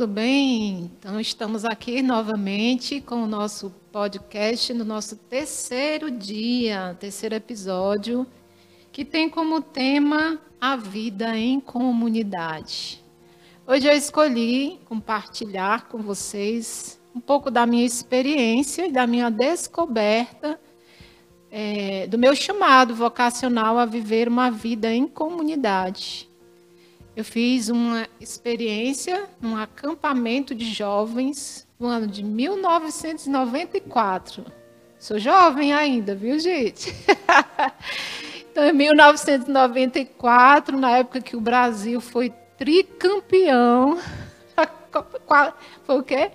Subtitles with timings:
[0.00, 0.90] tudo bem?
[0.98, 8.26] Então, estamos aqui novamente com o nosso podcast no nosso terceiro dia, terceiro episódio,
[8.90, 13.04] que tem como tema a vida em comunidade.
[13.66, 20.58] Hoje eu escolhi compartilhar com vocês um pouco da minha experiência e da minha descoberta
[21.50, 26.29] é, do meu chamado vocacional a viver uma vida em comunidade.
[27.16, 34.46] Eu fiz uma experiência num acampamento de jovens no ano de 1994.
[34.98, 36.94] Sou jovem ainda, viu, gente?
[38.52, 43.98] então, em 1994, na época que o Brasil foi tricampeão,
[45.84, 46.30] foi o quê?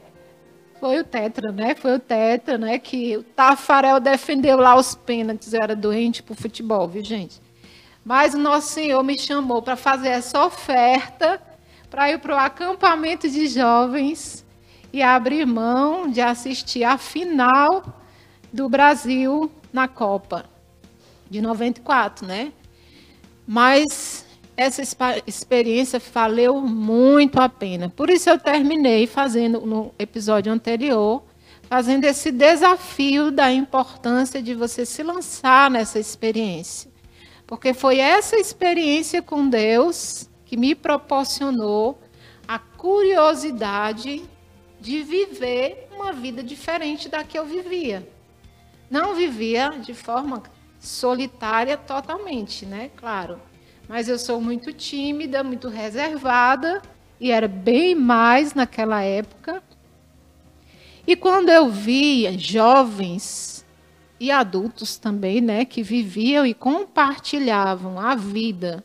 [0.79, 1.75] Foi o Tetra, né?
[1.75, 2.79] Foi o Tetra, né?
[2.79, 5.53] Que o Tafarel defendeu lá os pênaltis.
[5.53, 7.41] Eu era doente por futebol, viu, gente?
[8.05, 11.41] Mas o nosso Senhor me chamou para fazer essa oferta,
[11.89, 14.45] para ir para o acampamento de jovens
[14.93, 17.83] e abrir mão de assistir a final
[18.53, 20.45] do Brasil na Copa
[21.27, 22.53] de 94, né?
[23.47, 24.23] Mas
[24.55, 24.83] essa
[25.25, 27.89] experiência valeu muito a pena.
[27.89, 31.23] Por isso eu terminei fazendo no episódio anterior,
[31.63, 36.94] fazendo esse desafio da importância de você se lançar nessa experiência.
[37.47, 41.99] Porque foi essa experiência com Deus que me proporcionou
[42.47, 44.23] a curiosidade
[44.79, 48.07] de viver uma vida diferente da que eu vivia.
[48.89, 50.43] Não vivia de forma
[50.79, 52.91] solitária totalmente, né?
[52.95, 53.39] Claro.
[53.87, 56.81] Mas eu sou muito tímida, muito reservada
[57.19, 59.63] e era bem mais naquela época.
[61.07, 63.54] E quando eu via jovens
[64.19, 68.83] e adultos também, né, que viviam e compartilhavam a vida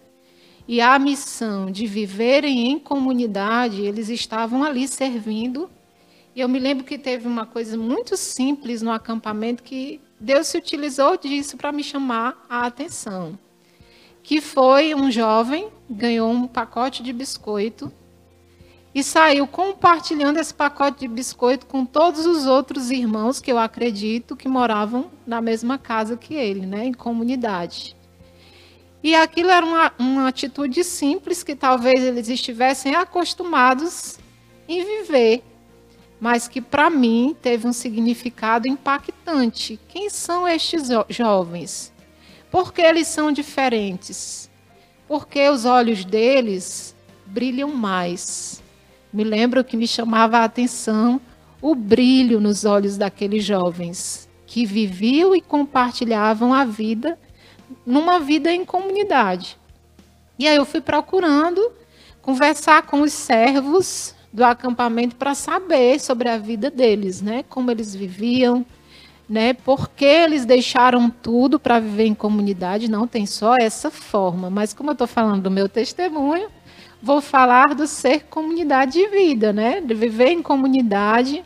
[0.73, 5.69] e a missão de viverem em comunidade, eles estavam ali servindo.
[6.33, 10.57] E eu me lembro que teve uma coisa muito simples no acampamento que Deus se
[10.57, 13.37] utilizou disso para me chamar a atenção.
[14.23, 17.93] Que foi um jovem ganhou um pacote de biscoito
[18.95, 24.37] e saiu compartilhando esse pacote de biscoito com todos os outros irmãos que eu acredito
[24.37, 27.97] que moravam na mesma casa que ele, né, em comunidade.
[29.03, 34.19] E aquilo era uma, uma atitude simples que talvez eles estivessem acostumados
[34.69, 35.43] em viver,
[36.21, 39.81] mas que para mim teve um significado impactante.
[39.89, 41.93] Quem são estes jovens?
[42.51, 44.51] Por que eles são diferentes?
[45.09, 48.60] Porque os olhos deles brilham mais
[49.13, 51.21] me lembro que me chamava a atenção
[51.61, 57.19] o brilho nos olhos daqueles jovens que viviam e compartilhavam a vida
[57.87, 59.59] numa vida em comunidade.
[60.39, 61.61] E aí eu fui procurando
[62.23, 67.45] conversar com os servos do acampamento para saber sobre a vida deles, né?
[67.49, 68.65] Como eles viviam,
[69.29, 69.53] né?
[69.53, 72.91] Por que eles deixaram tudo para viver em comunidade?
[72.91, 76.49] Não tem só essa forma, mas como eu estou falando do meu testemunho,
[77.03, 79.81] vou falar do ser comunidade de vida, né?
[79.81, 81.43] De viver em comunidade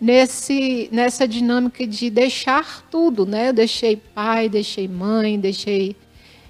[0.00, 3.50] nesse nessa dinâmica de deixar tudo, né?
[3.50, 5.96] Eu deixei pai, deixei mãe, deixei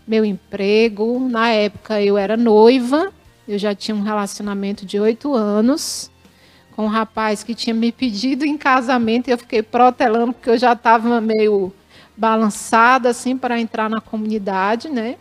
[0.07, 1.19] meu emprego.
[1.29, 3.13] Na época eu era noiva,
[3.47, 6.11] eu já tinha um relacionamento de oito anos
[6.75, 10.59] com um rapaz que tinha me pedido em casamento e eu fiquei protelando porque eu
[10.59, 11.73] já estava meio
[12.15, 15.17] balançada assim para entrar na comunidade, né?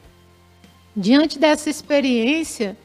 [0.95, 2.77] Diante dessa experiência,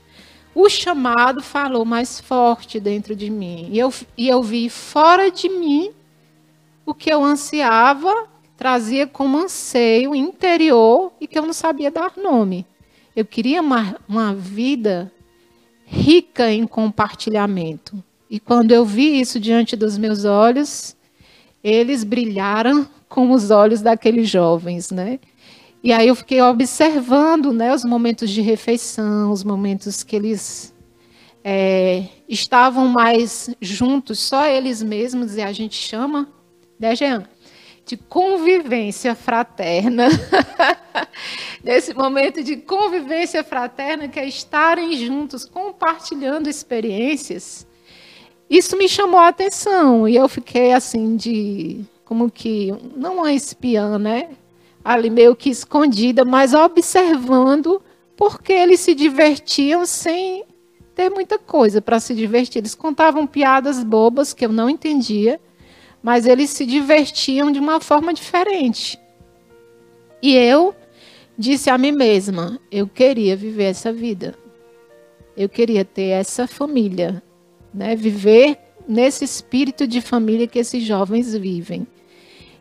[0.55, 3.69] o chamado falou mais forte dentro de mim.
[3.71, 5.91] E eu, e eu vi fora de mim
[6.85, 12.67] o que eu ansiava, trazia como anseio interior e que eu não sabia dar nome.
[13.15, 15.13] Eu queria uma, uma vida
[15.85, 18.03] rica em compartilhamento.
[18.29, 20.97] E quando eu vi isso diante dos meus olhos,
[21.63, 25.19] eles brilharam como os olhos daqueles jovens, né?
[25.83, 30.75] E aí eu fiquei observando né, os momentos de refeição, os momentos que eles
[31.43, 36.29] é, estavam mais juntos, só eles mesmos, e a gente chama,
[36.79, 37.25] né, Jean?
[37.87, 40.09] De convivência fraterna.
[41.65, 47.67] Nesse momento de convivência fraterna, que é estarem juntos, compartilhando experiências,
[48.49, 50.07] isso me chamou a atenção.
[50.07, 51.85] E eu fiquei assim, de.
[52.05, 52.73] Como que.
[52.97, 54.29] Não uma espiã, né?
[54.85, 57.83] Ali meio que escondida, mas observando
[58.17, 60.45] porque eles se divertiam sem
[60.95, 62.59] ter muita coisa para se divertir.
[62.59, 65.41] Eles contavam piadas bobas que eu não entendia,
[66.03, 68.99] mas eles se divertiam de uma forma diferente.
[70.23, 70.75] E eu
[71.37, 74.35] disse a mim mesma: eu queria viver essa vida.
[75.37, 77.23] Eu queria ter essa família.
[77.73, 77.97] né?
[77.97, 81.87] Viver nesse espírito de família que esses jovens vivem.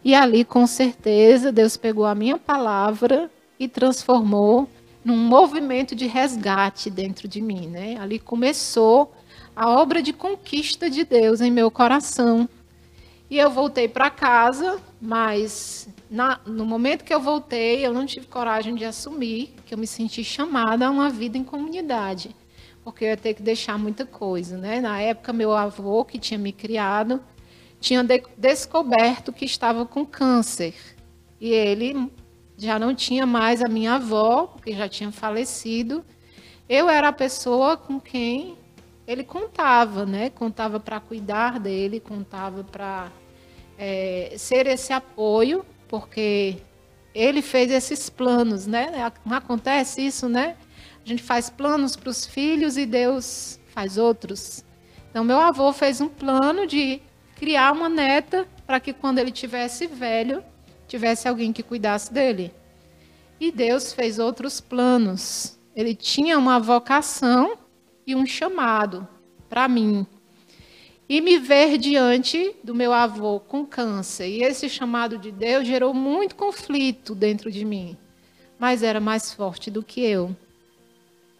[0.03, 3.29] E ali, com certeza, Deus pegou a minha palavra
[3.59, 4.69] e transformou
[5.03, 7.97] num movimento de resgate dentro de mim, né?
[7.99, 9.13] Ali começou
[9.55, 12.47] a obra de conquista de Deus em meu coração.
[13.29, 18.25] E eu voltei para casa, mas na, no momento que eu voltei, eu não tive
[18.25, 22.35] coragem de assumir que eu me senti chamada a uma vida em comunidade,
[22.83, 24.79] porque eu ia ter que deixar muita coisa, né?
[24.79, 27.21] Na época, meu avô, que tinha me criado,
[27.79, 30.73] tinha de descoberto que estava com câncer.
[31.39, 32.11] E ele
[32.57, 36.03] já não tinha mais a minha avó, porque já tinha falecido.
[36.67, 38.57] Eu era a pessoa com quem
[39.07, 40.29] ele contava, né?
[40.29, 43.11] Contava para cuidar dele, contava para
[43.77, 46.57] é, ser esse apoio, porque
[47.15, 49.11] ele fez esses planos, né?
[49.25, 50.55] Não acontece isso, né?
[51.03, 54.63] A gente faz planos para os filhos e Deus faz outros.
[55.09, 57.01] Então, meu avô fez um plano de
[57.39, 60.43] criar uma neta para que quando ele tivesse velho,
[60.89, 62.53] tivesse alguém que cuidasse dele.
[63.39, 65.57] E Deus fez outros planos.
[65.73, 67.57] Ele tinha uma vocação
[68.05, 69.07] e um chamado
[69.47, 70.05] para mim.
[71.07, 74.27] E me ver diante do meu avô com câncer.
[74.27, 77.97] E esse chamado de Deus gerou muito conflito dentro de mim.
[78.59, 80.35] Mas era mais forte do que eu.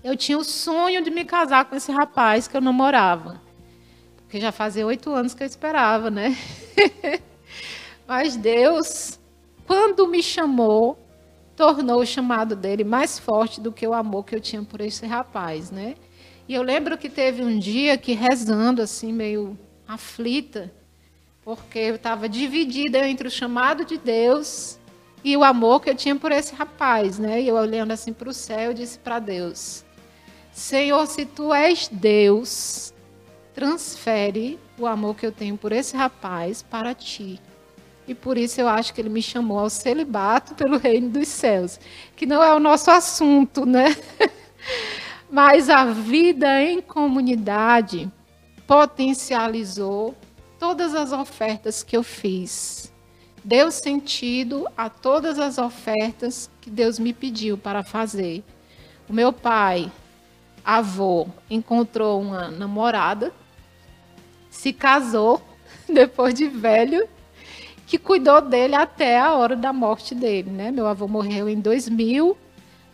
[0.02, 3.49] Eu tinha o sonho de me casar com esse rapaz que eu namorava.
[4.30, 6.38] Porque já fazia oito anos que eu esperava, né?
[8.08, 9.20] Mas Deus,
[9.66, 11.00] quando me chamou,
[11.56, 15.04] tornou o chamado dele mais forte do que o amor que eu tinha por esse
[15.08, 15.96] rapaz, né?
[16.48, 20.72] E eu lembro que teve um dia que rezando assim meio aflita,
[21.44, 24.78] porque eu estava dividida entre o chamado de Deus
[25.24, 27.42] e o amor que eu tinha por esse rapaz, né?
[27.42, 29.84] E eu olhando assim para o céu, eu disse para Deus:
[30.52, 32.94] Senhor, se tu és Deus,
[33.60, 37.42] transfere o amor que eu tenho por esse rapaz para ti.
[38.08, 41.78] E por isso eu acho que ele me chamou ao celibato pelo reino dos céus,
[42.16, 43.98] que não é o nosso assunto, né?
[45.30, 48.10] Mas a vida em comunidade
[48.66, 50.16] potencializou
[50.58, 52.94] todas as ofertas que eu fiz.
[53.44, 58.42] Deu sentido a todas as ofertas que Deus me pediu para fazer.
[59.10, 59.92] O meu pai,
[60.64, 63.34] avô, encontrou uma namorada
[64.50, 65.42] se casou
[65.88, 67.08] depois de velho,
[67.86, 70.72] que cuidou dele até a hora da morte dele, né?
[70.72, 72.38] Meu avô morreu em 2000,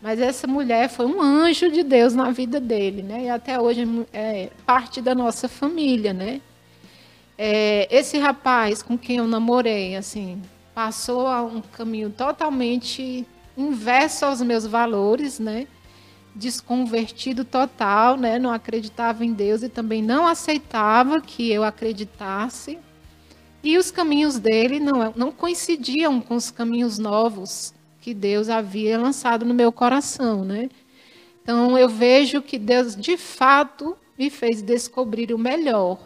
[0.02, 3.26] mas essa mulher foi um anjo de Deus na vida dele, né?
[3.26, 6.40] E até hoje é parte da nossa família, né?
[7.38, 10.42] É, esse rapaz com quem eu namorei, assim,
[10.74, 15.68] passou a um caminho totalmente inverso aos meus valores, né?
[16.36, 18.38] Desconvertido total, né?
[18.38, 22.78] não acreditava em Deus e também não aceitava que eu acreditasse.
[23.64, 29.46] E os caminhos dele não, não coincidiam com os caminhos novos que Deus havia lançado
[29.46, 30.44] no meu coração.
[30.44, 30.70] Né?
[31.42, 35.98] Então eu vejo que Deus de fato me fez descobrir o melhor.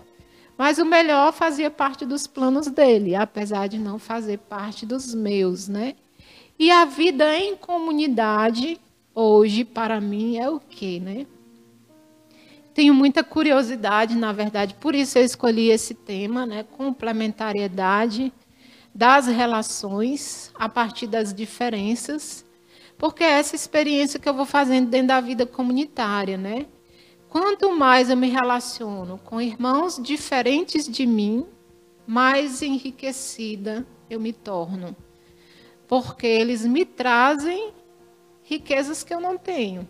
[0.58, 5.70] Mas o melhor fazia parte dos planos dele, apesar de não fazer parte dos meus,
[5.70, 5.96] né?
[6.58, 8.78] E a vida em comunidade
[9.14, 11.26] hoje para mim é o quê, né?
[12.74, 16.64] Tenho muita curiosidade, na verdade, por isso eu escolhi esse tema, né?
[16.64, 18.32] Complementariedade
[18.94, 22.46] das relações a partir das diferenças,
[22.98, 26.66] porque é essa experiência que eu vou fazendo dentro da vida comunitária, né?
[27.30, 31.46] Quanto mais eu me relaciono com irmãos diferentes de mim,
[32.08, 34.96] mais enriquecida eu me torno.
[35.88, 37.72] Porque eles me trazem
[38.50, 39.88] riquezas que eu não tenho.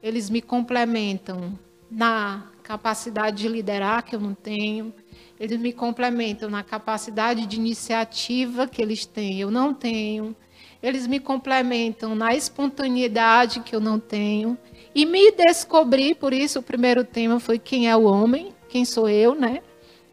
[0.00, 1.58] Eles me complementam
[1.90, 4.94] na capacidade de liderar que eu não tenho.
[5.38, 10.36] Eles me complementam na capacidade de iniciativa que eles têm, eu não tenho.
[10.80, 14.56] Eles me complementam na espontaneidade que eu não tenho.
[14.94, 19.08] E me descobrir, por isso o primeiro tema foi quem é o homem, quem sou
[19.08, 19.60] eu, né?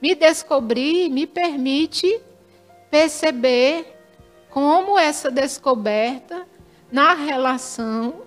[0.01, 2.19] Me descobrir me permite
[2.89, 3.95] perceber
[4.49, 6.47] como essa descoberta
[6.91, 8.21] na relação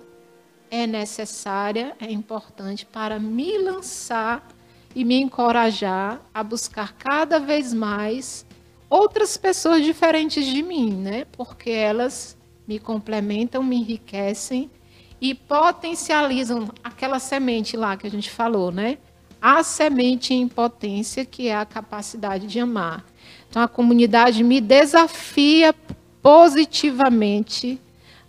[0.70, 4.46] é necessária, é importante para me lançar
[4.94, 8.46] e me encorajar a buscar cada vez mais
[8.88, 11.24] outras pessoas diferentes de mim, né?
[11.32, 14.70] Porque elas me complementam, me enriquecem
[15.20, 18.98] e potencializam aquela semente lá que a gente falou, né?
[19.40, 23.04] A semente em potência, que é a capacidade de amar.
[23.48, 25.74] Então a comunidade me desafia
[26.22, 27.80] positivamente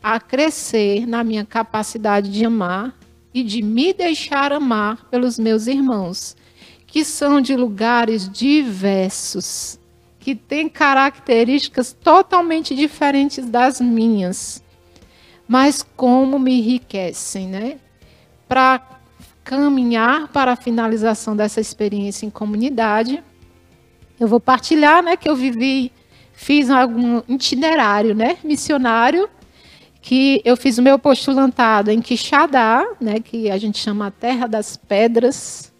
[0.03, 2.93] a crescer na minha capacidade de amar
[3.33, 6.35] e de me deixar amar pelos meus irmãos,
[6.85, 9.79] que são de lugares diversos,
[10.19, 14.61] que têm características totalmente diferentes das minhas,
[15.47, 17.79] mas como me enriquecem, né?
[18.47, 18.81] Para
[19.43, 23.23] caminhar para a finalização dessa experiência em comunidade,
[24.19, 25.91] eu vou partilhar, né, que eu vivi,
[26.33, 29.29] fiz algum itinerário, né, missionário,
[30.03, 34.47] que eu fiz o meu postulantado em Quixadá, né, que a gente chama a Terra
[34.47, 35.71] das Pedras.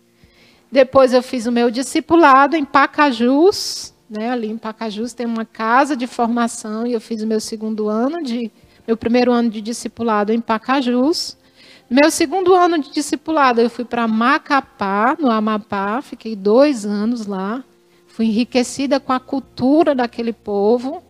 [0.72, 4.32] Depois eu fiz o meu discipulado em Pacajus, né?
[4.32, 8.24] Ali em Pacajus tem uma casa de formação e eu fiz o meu segundo ano
[8.24, 8.50] de
[8.88, 11.38] meu primeiro ano de discipulado em Pacajus.
[11.90, 17.62] Meu segundo ano de discipulado eu fui para Macapá, no Amapá, fiquei dois anos lá.
[18.08, 21.04] Fui enriquecida com a cultura daquele povo.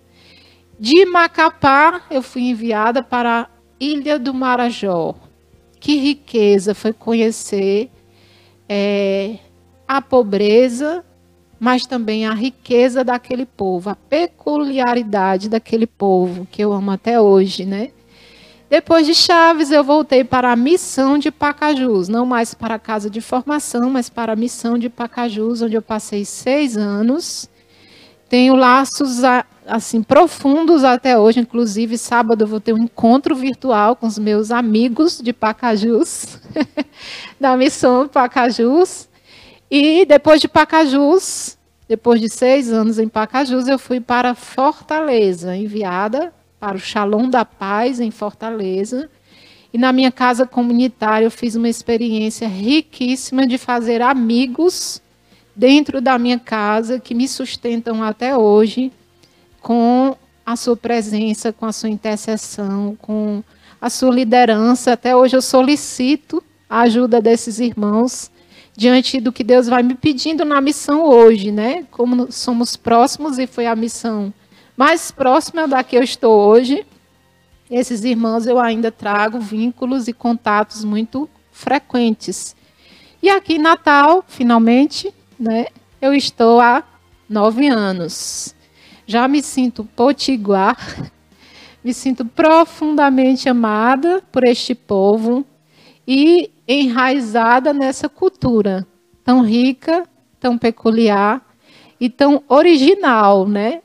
[0.83, 3.47] De Macapá eu fui enviada para a
[3.79, 5.15] Ilha do Marajó.
[5.79, 7.89] Que riqueza foi conhecer
[8.67, 9.37] é,
[9.87, 11.01] a pobreza
[11.57, 17.63] mas também a riqueza daquele povo, a peculiaridade daquele povo, que eu amo até hoje,
[17.63, 17.91] né?
[18.69, 23.09] Depois de Chaves, eu voltei para a missão de Pacajus, não mais para a casa
[23.09, 27.49] de formação, mas para a missão de Pacajus, onde eu passei seis anos.
[28.27, 29.23] Tenho laços
[29.67, 34.51] assim profundos até hoje, inclusive sábado eu vou ter um encontro virtual com os meus
[34.51, 36.39] amigos de Pacajus,
[37.39, 39.07] da missão Pacajus.
[39.69, 46.33] E depois de Pacajus, depois de seis anos em Pacajus, eu fui para Fortaleza, enviada
[46.59, 49.09] para o Shalom da Paz em Fortaleza.
[49.73, 55.01] E na minha casa comunitária eu fiz uma experiência riquíssima de fazer amigos
[55.55, 58.91] dentro da minha casa que me sustentam até hoje
[59.63, 60.15] com
[60.45, 63.41] a sua presença, com a sua intercessão, com
[63.81, 64.91] a sua liderança.
[64.91, 68.29] Até hoje eu solicito a ajuda desses irmãos
[68.75, 71.85] diante do que Deus vai me pedindo na missão hoje, né?
[71.89, 74.33] Como somos próximos e foi a missão
[74.75, 76.85] mais próxima da que eu estou hoje,
[77.71, 82.55] esses irmãos eu ainda trago vínculos e contatos muito frequentes.
[83.21, 85.67] E aqui em Natal, finalmente, né?
[86.01, 86.83] Eu estou há
[87.29, 88.53] nove anos.
[89.13, 90.75] Já me sinto potiguar,
[91.85, 95.45] me sinto profundamente amada por este povo
[96.07, 98.87] e enraizada nessa cultura
[99.23, 101.45] tão rica, tão peculiar
[101.99, 103.83] e tão original, né?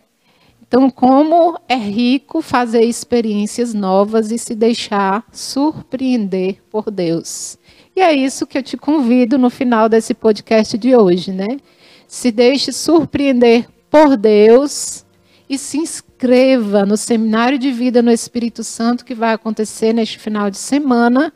[0.66, 7.58] Então, como é rico fazer experiências novas e se deixar surpreender por Deus.
[7.94, 11.58] E é isso que eu te convido no final desse podcast de hoje, né?
[12.06, 15.04] Se deixe surpreender por Deus
[15.48, 20.50] e se inscreva no seminário de vida no Espírito Santo que vai acontecer neste final
[20.50, 21.32] de semana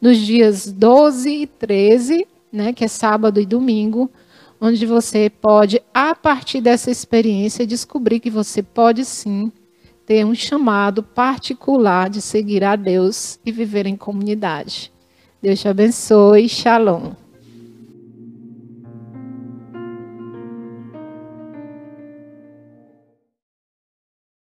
[0.00, 4.10] nos dias 12 e 13, né, que é sábado e domingo,
[4.60, 9.50] onde você pode, a partir dessa experiência, descobrir que você pode sim
[10.06, 14.92] ter um chamado particular de seguir a Deus e viver em comunidade.
[15.42, 16.48] Deus te abençoe.
[16.48, 17.23] Shalom.